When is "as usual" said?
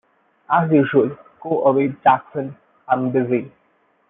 0.49-1.15